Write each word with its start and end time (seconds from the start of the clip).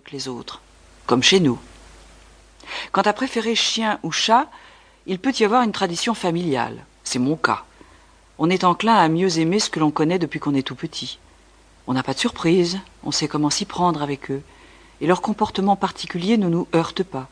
que 0.00 0.12
les 0.12 0.28
autres, 0.28 0.62
comme 1.06 1.22
chez 1.22 1.40
nous. 1.40 1.58
Quant 2.92 3.02
à 3.02 3.12
préférer 3.12 3.54
chien 3.54 3.98
ou 4.02 4.10
chat, 4.10 4.48
il 5.06 5.18
peut 5.18 5.32
y 5.38 5.44
avoir 5.44 5.62
une 5.62 5.72
tradition 5.72 6.14
familiale. 6.14 6.84
C'est 7.04 7.18
mon 7.18 7.36
cas. 7.36 7.64
On 8.38 8.48
est 8.48 8.64
enclin 8.64 8.94
à 8.94 9.08
mieux 9.08 9.38
aimer 9.38 9.58
ce 9.58 9.68
que 9.70 9.80
l'on 9.80 9.90
connaît 9.90 10.18
depuis 10.18 10.40
qu'on 10.40 10.54
est 10.54 10.66
tout 10.66 10.74
petit. 10.74 11.18
On 11.86 11.92
n'a 11.92 12.02
pas 12.02 12.14
de 12.14 12.18
surprise, 12.18 12.78
on 13.02 13.10
sait 13.10 13.28
comment 13.28 13.50
s'y 13.50 13.64
prendre 13.64 14.02
avec 14.02 14.30
eux, 14.30 14.42
et 15.00 15.06
leur 15.06 15.20
comportement 15.20 15.76
particulier 15.76 16.38
ne 16.38 16.48
nous 16.48 16.68
heurte 16.74 17.02
pas. 17.02 17.28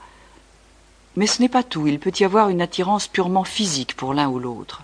Mais 1.16 1.26
ce 1.26 1.40
n'est 1.40 1.48
pas 1.48 1.62
tout, 1.62 1.86
il 1.86 1.98
peut 1.98 2.12
y 2.18 2.24
avoir 2.24 2.50
une 2.50 2.60
attirance 2.60 3.06
purement 3.06 3.44
physique 3.44 3.96
pour 3.96 4.12
l'un 4.12 4.28
ou 4.28 4.38
l'autre. 4.38 4.82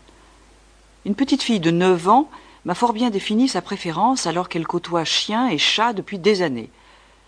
Une 1.05 1.15
petite 1.15 1.43
fille 1.43 1.61
de 1.61 1.71
neuf 1.71 2.09
ans 2.09 2.31
m'a 2.65 2.75
fort 2.75 2.93
bien 2.93 3.11
défini 3.11 3.49
sa 3.49 3.61
préférence 3.61 4.27
alors 4.27 4.49
qu'elle 4.49 4.67
côtoie 4.67 5.05
chiens 5.05 5.49
et 5.49 5.59
chats 5.59 5.93
depuis 5.93 6.19
des 6.19 6.43
années. 6.43 6.71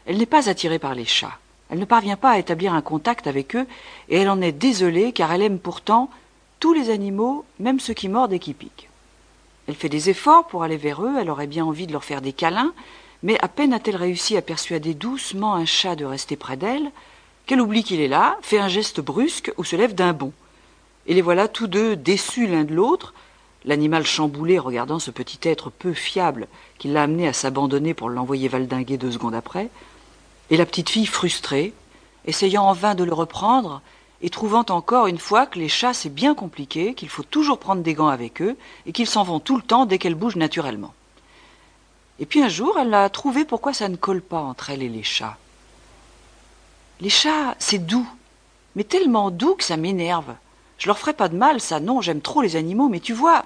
Elle 0.09 0.17
n'est 0.17 0.27
pas 0.27 0.49
attirée 0.49 0.79
par 0.79 0.95
les 0.95 1.05
chats. 1.05 1.39
Elle 1.69 1.79
ne 1.79 1.85
parvient 1.85 2.17
pas 2.17 2.31
à 2.31 2.39
établir 2.39 2.73
un 2.73 2.81
contact 2.81 3.27
avec 3.27 3.55
eux, 3.55 3.67
et 4.09 4.17
elle 4.17 4.31
en 4.31 4.41
est 4.41 4.53
désolée 4.53 5.13
car 5.13 5.31
elle 5.33 5.43
aime 5.43 5.59
pourtant 5.59 6.09
tous 6.61 6.73
les 6.73 6.89
animaux, 6.89 7.45
même 7.61 7.79
ceux 7.79 7.93
qui 7.93 8.09
mordent 8.09 8.33
et 8.33 8.39
qui 8.39 8.55
piquent. 8.55 8.89
Elle 9.67 9.75
fait 9.75 9.91
des 9.91 10.09
efforts 10.09 10.47
pour 10.47 10.63
aller 10.63 10.79
vers 10.79 11.05
eux, 11.05 11.17
elle 11.21 11.29
aurait 11.29 11.47
bien 11.47 11.67
envie 11.67 11.87
de 11.87 11.93
leur 11.93 12.05
faire 12.05 12.23
des 12.23 12.33
câlins, 12.33 12.73
mais 13.23 13.39
à 13.43 13.49
peine 13.49 13.75
a-t-elle 13.75 13.97
réussi 13.97 14.35
à 14.39 14.43
persuader 14.43 14.95
doucement 14.95 15.55
un 15.55 15.67
chat 15.67 15.95
de 15.95 16.07
rester 16.07 16.37
près 16.37 16.57
d'elle, 16.57 16.91
qu'elle 17.45 17.61
oublie 17.61 17.85
qu'il 17.85 18.01
est 18.01 18.09
là, 18.09 18.39
fait 18.41 18.59
un 18.59 18.69
geste 18.69 19.01
brusque 19.03 19.53
ou 19.59 19.65
se 19.65 19.77
lève 19.77 19.95
d'un 19.95 20.15
bond. 20.15 20.33
Et 21.07 21.13
les 21.13 21.23
voilà 21.23 21.49
tous 21.49 21.67
deux 21.67 21.97
déçus 21.97 22.47
l'un 22.47 22.65
de 22.65 22.75
l'autre, 22.75 23.13
l'animal 23.67 24.07
chamboulé 24.07 24.59
regardant 24.59 24.99
ce 24.99 25.11
petit 25.11 25.47
être 25.47 25.69
peu 25.69 25.93
fiable 25.93 26.49
qui 26.79 26.89
l'a 26.89 27.03
amené 27.03 27.29
à 27.29 27.35
s'abandonner 27.35 27.93
pour 27.93 28.09
l'envoyer 28.09 28.49
valdinguer 28.49 28.97
deux 28.97 29.13
secondes 29.13 29.35
après, 29.35 29.69
et 30.51 30.57
la 30.57 30.67
petite 30.67 30.91
fille 30.91 31.07
frustrée, 31.07 31.73
essayant 32.25 32.65
en 32.65 32.73
vain 32.73 32.95
de 32.95 33.05
le 33.05 33.13
reprendre, 33.13 33.81
et 34.21 34.31
trouvant 34.31 34.65
encore 34.69 35.07
une 35.07 35.19
fois 35.19 35.47
que 35.47 35.59
les 35.59 35.69
chats 35.69 35.95
c'est 35.95 36.13
bien 36.13 36.35
compliqué, 36.35 36.95
qu'il 36.95 37.09
faut 37.09 37.23
toujours 37.23 37.59
prendre 37.59 37.83
des 37.83 37.95
gants 37.95 38.09
avec 38.09 38.43
eux, 38.43 38.57
et 38.87 38.93
qu'ils 38.93 39.07
s'en 39.07 39.23
vont 39.23 39.41
tout 39.41 39.57
le 39.57 39.63
temps 39.63 39.87
dès 39.87 39.99
qu'elles 39.99 40.15
bougent 40.15 40.37
naturellement. 40.37 40.95
Et 42.19 42.27
puis 42.27 42.43
un 42.43 42.49
jour, 42.49 42.77
elle 42.81 42.95
a 42.95 43.09
trouvé 43.09 43.45
pourquoi 43.45 43.73
ça 43.73 43.89
ne 43.89 43.97
colle 43.97 44.23
pas 44.23 44.41
entre 44.41 44.71
elle 44.71 44.83
et 44.83 44.89
les 44.89 45.05
chats. 45.05 45.37
Les 47.01 47.11
chats, 47.11 47.55
c'est 47.61 47.79
doux, 47.79 48.09
mais 48.75 48.83
tellement 48.85 49.31
doux 49.31 49.55
que 49.55 49.63
ça 49.65 49.77
m'énerve. 49.77 50.35
Je 50.79 50.89
leur 50.89 50.99
ferai 50.99 51.13
pas 51.13 51.29
de 51.29 51.37
mal, 51.37 51.61
ça 51.61 51.79
non, 51.79 52.01
j'aime 52.01 52.21
trop 52.21 52.43
les 52.43 52.57
animaux, 52.57 52.89
mais 52.89 53.01
tu 53.01 53.13
vois, 53.13 53.45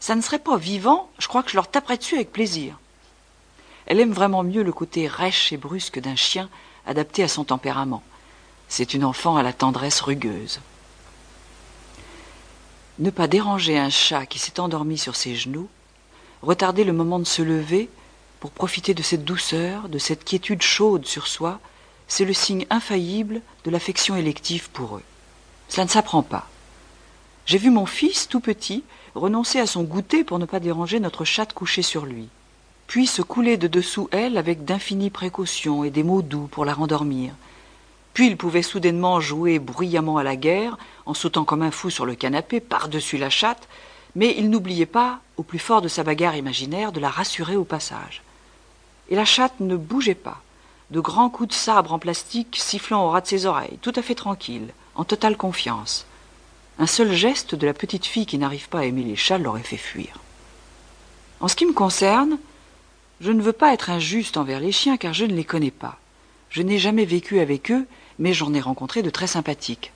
ça 0.00 0.14
ne 0.14 0.20
serait 0.20 0.38
pas 0.38 0.58
vivant, 0.58 1.08
je 1.18 1.28
crois 1.28 1.42
que 1.42 1.50
je 1.50 1.56
leur 1.56 1.68
taperais 1.68 1.96
dessus 1.96 2.16
avec 2.16 2.32
plaisir. 2.32 2.78
Elle 3.86 4.00
aime 4.00 4.12
vraiment 4.12 4.42
mieux 4.42 4.62
le 4.62 4.72
côté 4.72 5.06
rêche 5.06 5.52
et 5.52 5.56
brusque 5.56 6.00
d'un 6.00 6.16
chien 6.16 6.48
adapté 6.86 7.22
à 7.22 7.28
son 7.28 7.44
tempérament. 7.44 8.02
C'est 8.68 8.94
une 8.94 9.04
enfant 9.04 9.36
à 9.36 9.42
la 9.42 9.52
tendresse 9.52 10.00
rugueuse. 10.00 10.60
Ne 12.98 13.10
pas 13.10 13.26
déranger 13.26 13.78
un 13.78 13.90
chat 13.90 14.26
qui 14.26 14.38
s'est 14.38 14.60
endormi 14.60 14.96
sur 14.96 15.16
ses 15.16 15.34
genoux, 15.34 15.68
retarder 16.42 16.84
le 16.84 16.92
moment 16.92 17.18
de 17.18 17.24
se 17.24 17.42
lever 17.42 17.90
pour 18.40 18.50
profiter 18.50 18.94
de 18.94 19.02
cette 19.02 19.24
douceur, 19.24 19.88
de 19.88 19.98
cette 19.98 20.24
quiétude 20.24 20.62
chaude 20.62 21.06
sur 21.06 21.26
soi, 21.26 21.60
c'est 22.08 22.24
le 22.24 22.32
signe 22.32 22.66
infaillible 22.70 23.40
de 23.64 23.70
l'affection 23.70 24.16
élective 24.16 24.70
pour 24.70 24.96
eux. 24.96 25.02
Cela 25.68 25.84
ne 25.84 25.90
s'apprend 25.90 26.22
pas. 26.22 26.48
J'ai 27.46 27.58
vu 27.58 27.70
mon 27.70 27.86
fils, 27.86 28.28
tout 28.28 28.40
petit, 28.40 28.84
renoncer 29.14 29.60
à 29.60 29.66
son 29.66 29.82
goûter 29.82 30.24
pour 30.24 30.38
ne 30.38 30.46
pas 30.46 30.60
déranger 30.60 31.00
notre 31.00 31.24
chatte 31.24 31.52
couchée 31.52 31.82
sur 31.82 32.06
lui 32.06 32.28
puis 32.86 33.06
se 33.06 33.22
couler 33.22 33.56
de 33.56 33.68
dessous 33.68 34.08
elle 34.12 34.36
avec 34.36 34.64
d'infinies 34.64 35.10
précautions 35.10 35.84
et 35.84 35.90
des 35.90 36.02
mots 36.02 36.22
doux 36.22 36.48
pour 36.50 36.64
la 36.64 36.74
rendormir. 36.74 37.34
Puis 38.12 38.28
il 38.28 38.36
pouvait 38.36 38.62
soudainement 38.62 39.20
jouer 39.20 39.58
bruyamment 39.58 40.18
à 40.18 40.22
la 40.22 40.36
guerre, 40.36 40.78
en 41.04 41.14
sautant 41.14 41.44
comme 41.44 41.62
un 41.62 41.70
fou 41.70 41.90
sur 41.90 42.06
le 42.06 42.14
canapé 42.14 42.60
par-dessus 42.60 43.18
la 43.18 43.30
chatte, 43.30 43.68
mais 44.14 44.34
il 44.38 44.50
n'oubliait 44.50 44.86
pas, 44.86 45.20
au 45.36 45.42
plus 45.42 45.58
fort 45.58 45.82
de 45.82 45.88
sa 45.88 46.04
bagarre 46.04 46.36
imaginaire, 46.36 46.92
de 46.92 47.00
la 47.00 47.10
rassurer 47.10 47.56
au 47.56 47.64
passage. 47.64 48.22
Et 49.10 49.16
la 49.16 49.24
chatte 49.24 49.58
ne 49.58 49.76
bougeait 49.76 50.14
pas, 50.14 50.40
de 50.92 51.00
grands 51.00 51.30
coups 51.30 51.48
de 51.48 51.54
sabre 51.54 51.92
en 51.92 51.98
plastique 51.98 52.56
sifflant 52.60 53.04
au 53.04 53.10
ras 53.10 53.22
de 53.22 53.26
ses 53.26 53.46
oreilles, 53.46 53.78
tout 53.82 53.92
à 53.96 54.02
fait 54.02 54.14
tranquille, 54.14 54.68
en 54.94 55.04
totale 55.04 55.36
confiance. 55.36 56.06
Un 56.78 56.86
seul 56.86 57.12
geste 57.12 57.54
de 57.54 57.66
la 57.66 57.74
petite 57.74 58.06
fille 58.06 58.26
qui 58.26 58.38
n'arrive 58.38 58.68
pas 58.68 58.80
à 58.80 58.84
aimer 58.84 59.02
les 59.02 59.16
chats 59.16 59.38
l'aurait 59.38 59.62
fait 59.62 59.76
fuir. 59.76 60.20
En 61.40 61.48
ce 61.48 61.56
qui 61.56 61.66
me 61.66 61.72
concerne, 61.72 62.38
je 63.20 63.30
ne 63.30 63.42
veux 63.42 63.52
pas 63.52 63.72
être 63.72 63.90
injuste 63.90 64.36
envers 64.36 64.60
les 64.60 64.72
chiens 64.72 64.96
car 64.96 65.12
je 65.12 65.24
ne 65.24 65.34
les 65.34 65.44
connais 65.44 65.70
pas. 65.70 65.98
Je 66.50 66.62
n'ai 66.62 66.78
jamais 66.78 67.04
vécu 67.04 67.40
avec 67.40 67.70
eux, 67.70 67.86
mais 68.18 68.32
j'en 68.32 68.54
ai 68.54 68.60
rencontré 68.60 69.02
de 69.02 69.10
très 69.10 69.26
sympathiques. 69.26 69.92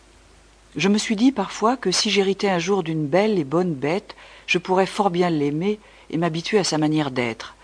Je 0.76 0.88
me 0.88 0.98
suis 0.98 1.16
dit 1.16 1.32
parfois 1.32 1.76
que 1.76 1.90
si 1.90 2.10
j'héritais 2.10 2.48
un 2.48 2.58
jour 2.58 2.82
d'une 2.82 3.06
belle 3.06 3.38
et 3.38 3.44
bonne 3.44 3.74
bête, 3.74 4.14
je 4.46 4.58
pourrais 4.58 4.86
fort 4.86 5.10
bien 5.10 5.30
l'aimer 5.30 5.80
et 6.10 6.18
m'habituer 6.18 6.58
à 6.58 6.64
sa 6.64 6.78
manière 6.78 7.10
d'être, 7.10 7.54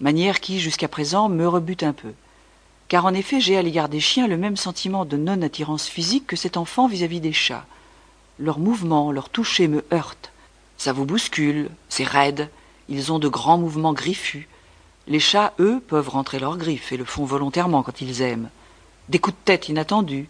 manière 0.00 0.40
qui, 0.40 0.60
jusqu'à 0.60 0.88
présent, 0.88 1.28
me 1.28 1.46
rebute 1.46 1.82
un 1.82 1.92
peu. 1.92 2.12
Car 2.88 3.06
en 3.06 3.14
effet, 3.14 3.40
j'ai 3.40 3.56
à 3.56 3.62
l'égard 3.62 3.88
des 3.88 4.00
chiens 4.00 4.26
le 4.26 4.36
même 4.36 4.56
sentiment 4.56 5.04
de 5.04 5.16
non-attirance 5.16 5.88
physique 5.88 6.26
que 6.26 6.36
cet 6.36 6.56
enfant 6.56 6.86
vis-à-vis 6.86 7.20
des 7.20 7.32
chats. 7.32 7.66
Leurs 8.38 8.58
mouvements, 8.58 9.12
leur 9.12 9.28
toucher 9.28 9.68
me 9.68 9.84
heurtent. 9.92 10.32
Ça 10.76 10.92
vous 10.92 11.04
bouscule, 11.04 11.70
c'est 11.88 12.04
raide, 12.04 12.50
ils 12.88 13.12
ont 13.12 13.18
de 13.18 13.28
grands 13.28 13.58
mouvements 13.58 13.92
griffus, 13.92 14.48
les 15.06 15.20
chats, 15.20 15.52
eux, 15.58 15.80
peuvent 15.86 16.08
rentrer 16.08 16.38
leurs 16.38 16.56
griffes 16.56 16.92
et 16.92 16.96
le 16.96 17.04
font 17.04 17.24
volontairement 17.24 17.82
quand 17.82 18.00
ils 18.00 18.22
aiment. 18.22 18.48
Des 19.08 19.18
coups 19.18 19.36
de 19.36 19.44
tête 19.44 19.68
inattendus. 19.68 20.28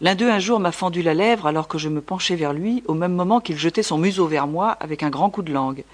L'un 0.00 0.14
d'eux 0.14 0.30
un 0.30 0.38
jour 0.38 0.60
m'a 0.60 0.72
fendu 0.72 1.02
la 1.02 1.14
lèvre 1.14 1.46
alors 1.46 1.66
que 1.66 1.78
je 1.78 1.88
me 1.88 2.00
penchais 2.00 2.36
vers 2.36 2.52
lui 2.52 2.84
au 2.86 2.94
même 2.94 3.14
moment 3.14 3.40
qu'il 3.40 3.56
jetait 3.56 3.82
son 3.82 3.98
museau 3.98 4.26
vers 4.26 4.46
moi 4.46 4.70
avec 4.80 5.02
un 5.02 5.10
grand 5.10 5.30
coup 5.30 5.42
de 5.42 5.52
langue. 5.52 5.84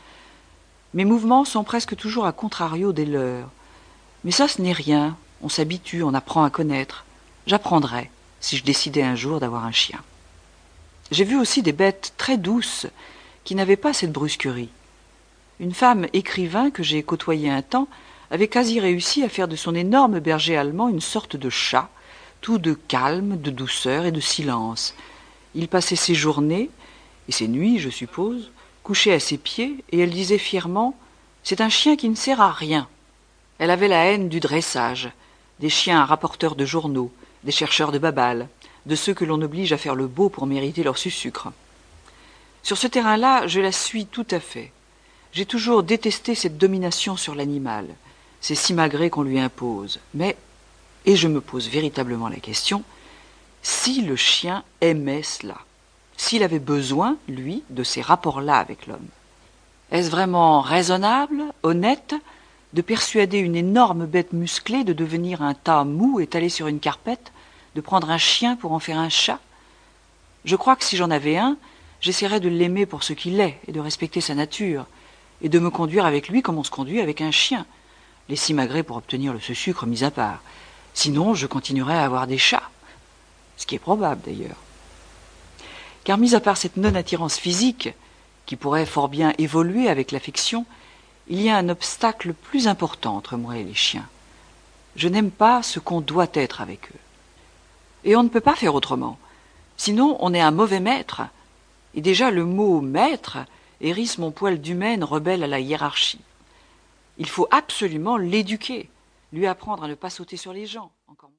Mes 0.92 1.04
mouvements 1.04 1.44
sont 1.44 1.64
presque 1.64 1.96
toujours 1.96 2.26
à 2.26 2.32
contrario 2.32 2.92
des 2.92 3.06
leurs. 3.06 3.48
Mais 4.24 4.32
ça, 4.32 4.48
ce 4.48 4.60
n'est 4.60 4.72
rien. 4.72 5.16
On 5.42 5.48
s'habitue, 5.48 6.02
on 6.02 6.12
apprend 6.12 6.44
à 6.44 6.50
connaître. 6.50 7.04
J'apprendrai 7.46 8.10
si 8.40 8.56
je 8.56 8.64
décidais 8.64 9.02
un 9.02 9.14
jour 9.14 9.40
d'avoir 9.40 9.64
un 9.64 9.72
chien. 9.72 10.00
J'ai 11.10 11.24
vu 11.24 11.38
aussi 11.38 11.62
des 11.62 11.72
bêtes 11.72 12.12
très 12.16 12.36
douces 12.36 12.86
qui 13.44 13.54
n'avaient 13.54 13.76
pas 13.76 13.92
cette 13.92 14.12
brusquerie. 14.12 14.68
Une 15.60 15.74
femme 15.74 16.06
écrivain 16.14 16.70
que 16.70 16.82
j'ai 16.82 17.02
côtoyée 17.02 17.50
un 17.50 17.60
temps 17.60 17.86
avait 18.30 18.48
quasi 18.48 18.80
réussi 18.80 19.22
à 19.22 19.28
faire 19.28 19.46
de 19.46 19.56
son 19.56 19.74
énorme 19.74 20.18
berger 20.18 20.56
allemand 20.56 20.88
une 20.88 21.02
sorte 21.02 21.36
de 21.36 21.50
chat, 21.50 21.90
tout 22.40 22.56
de 22.56 22.72
calme, 22.72 23.38
de 23.38 23.50
douceur 23.50 24.06
et 24.06 24.10
de 24.10 24.20
silence. 24.20 24.94
Il 25.54 25.68
passait 25.68 25.96
ses 25.96 26.14
journées, 26.14 26.70
et 27.28 27.32
ses 27.32 27.46
nuits, 27.46 27.78
je 27.78 27.90
suppose, 27.90 28.50
couché 28.82 29.12
à 29.12 29.20
ses 29.20 29.36
pieds, 29.36 29.84
et 29.92 29.98
elle 29.98 30.08
disait 30.08 30.38
fièrement 30.38 30.94
C'est 31.42 31.60
un 31.60 31.68
chien 31.68 31.94
qui 31.94 32.08
ne 32.08 32.14
sert 32.14 32.40
à 32.40 32.52
rien. 32.52 32.88
Elle 33.58 33.70
avait 33.70 33.88
la 33.88 34.06
haine 34.06 34.30
du 34.30 34.40
dressage, 34.40 35.10
des 35.58 35.68
chiens 35.68 36.06
rapporteurs 36.06 36.56
de 36.56 36.64
journaux, 36.64 37.12
des 37.44 37.52
chercheurs 37.52 37.92
de 37.92 37.98
babales, 37.98 38.48
de 38.86 38.94
ceux 38.94 39.12
que 39.12 39.26
l'on 39.26 39.42
oblige 39.42 39.74
à 39.74 39.78
faire 39.78 39.94
le 39.94 40.06
beau 40.06 40.30
pour 40.30 40.46
mériter 40.46 40.82
leur 40.82 40.96
sucre. 40.96 41.52
Sur 42.62 42.78
ce 42.78 42.86
terrain-là, 42.86 43.46
je 43.46 43.60
la 43.60 43.72
suis 43.72 44.06
tout 44.06 44.26
à 44.30 44.40
fait. 44.40 44.72
J'ai 45.32 45.46
toujours 45.46 45.82
détesté 45.82 46.34
cette 46.34 46.58
domination 46.58 47.16
sur 47.16 47.34
l'animal. 47.34 47.86
C'est 48.40 48.54
si 48.54 48.74
malgré 48.74 49.10
qu'on 49.10 49.22
lui 49.22 49.38
impose. 49.38 50.00
Mais, 50.14 50.36
et 51.06 51.16
je 51.16 51.28
me 51.28 51.40
pose 51.40 51.68
véritablement 51.68 52.28
la 52.28 52.36
question, 52.36 52.82
si 53.62 54.02
le 54.02 54.16
chien 54.16 54.64
aimait 54.80 55.22
cela, 55.22 55.58
s'il 56.16 56.42
avait 56.42 56.58
besoin, 56.58 57.16
lui, 57.28 57.62
de 57.70 57.82
ces 57.82 58.00
rapports-là 58.00 58.56
avec 58.56 58.86
l'homme, 58.86 59.08
est-ce 59.90 60.10
vraiment 60.10 60.60
raisonnable, 60.60 61.42
honnête, 61.62 62.14
de 62.72 62.82
persuader 62.82 63.38
une 63.38 63.56
énorme 63.56 64.06
bête 64.06 64.32
musclée 64.32 64.84
de 64.84 64.92
devenir 64.92 65.42
un 65.42 65.54
tas 65.54 65.84
mou 65.84 66.20
étalé 66.20 66.48
sur 66.48 66.68
une 66.68 66.80
carpette, 66.80 67.32
de 67.74 67.80
prendre 67.80 68.10
un 68.10 68.18
chien 68.18 68.56
pour 68.56 68.72
en 68.72 68.78
faire 68.78 68.98
un 68.98 69.08
chat? 69.08 69.40
Je 70.44 70.56
crois 70.56 70.76
que 70.76 70.84
si 70.84 70.96
j'en 70.96 71.10
avais 71.10 71.36
un, 71.36 71.56
j'essaierais 72.00 72.40
de 72.40 72.48
l'aimer 72.48 72.86
pour 72.86 73.02
ce 73.02 73.12
qu'il 73.12 73.40
est 73.40 73.58
et 73.66 73.72
de 73.72 73.80
respecter 73.80 74.20
sa 74.20 74.34
nature, 74.34 74.86
et 75.42 75.48
de 75.48 75.58
me 75.58 75.70
conduire 75.70 76.06
avec 76.06 76.28
lui 76.28 76.42
comme 76.42 76.58
on 76.58 76.64
se 76.64 76.70
conduit 76.70 77.00
avec 77.00 77.20
un 77.20 77.30
chien, 77.30 77.66
les 78.28 78.36
simagrées 78.36 78.82
pour 78.82 78.96
obtenir 78.96 79.32
le 79.32 79.40
sucre 79.40 79.86
mis 79.86 80.04
à 80.04 80.10
part. 80.10 80.42
Sinon, 80.94 81.34
je 81.34 81.46
continuerai 81.46 81.94
à 81.94 82.04
avoir 82.04 82.26
des 82.26 82.38
chats. 82.38 82.70
Ce 83.56 83.66
qui 83.66 83.74
est 83.74 83.80
probable 83.80 84.22
d'ailleurs. 84.24 84.56
Car 86.04 86.18
mis 86.18 86.34
à 86.34 86.40
part 86.40 86.56
cette 86.56 86.76
non-attirance 86.76 87.38
physique, 87.38 87.90
qui 88.46 88.56
pourrait 88.56 88.86
fort 88.86 89.08
bien 89.08 89.32
évoluer 89.38 89.88
avec 89.88 90.12
l'affection, 90.12 90.66
il 91.28 91.40
y 91.40 91.50
a 91.50 91.56
un 91.56 91.68
obstacle 91.68 92.32
plus 92.32 92.66
important 92.66 93.16
entre 93.16 93.36
moi 93.36 93.56
et 93.56 93.64
les 93.64 93.74
chiens. 93.74 94.08
Je 94.96 95.08
n'aime 95.08 95.30
pas 95.30 95.62
ce 95.62 95.78
qu'on 95.78 96.00
doit 96.00 96.26
être 96.34 96.60
avec 96.60 96.90
eux. 96.90 96.98
Et 98.04 98.16
on 98.16 98.22
ne 98.22 98.28
peut 98.28 98.40
pas 98.40 98.56
faire 98.56 98.74
autrement. 98.74 99.18
Sinon, 99.76 100.16
on 100.20 100.34
est 100.34 100.40
un 100.40 100.50
mauvais 100.50 100.80
maître. 100.80 101.22
Et 101.94 102.00
déjà, 102.00 102.30
le 102.30 102.44
mot 102.44 102.80
maître 102.80 103.38
hérisse 103.80 104.18
mon 104.18 104.30
poil 104.30 104.60
d'humaine 104.60 105.04
rebelle 105.04 105.42
à 105.42 105.46
la 105.46 105.60
hiérarchie. 105.60 106.20
Il 107.18 107.28
faut 107.28 107.48
absolument 107.50 108.16
l'éduquer, 108.16 108.88
lui 109.32 109.46
apprendre 109.46 109.84
à 109.84 109.88
ne 109.88 109.94
pas 109.94 110.10
sauter 110.10 110.36
sur 110.36 110.52
les 110.52 110.66
gens. 110.66 110.92